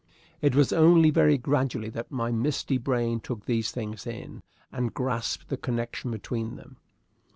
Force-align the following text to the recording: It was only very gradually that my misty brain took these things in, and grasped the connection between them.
It 0.41 0.55
was 0.55 0.73
only 0.73 1.11
very 1.11 1.37
gradually 1.37 1.89
that 1.89 2.09
my 2.09 2.31
misty 2.31 2.79
brain 2.79 3.19
took 3.19 3.45
these 3.45 3.69
things 3.69 4.07
in, 4.07 4.41
and 4.71 4.95
grasped 4.95 5.49
the 5.49 5.57
connection 5.57 6.09
between 6.09 6.55
them. 6.55 6.77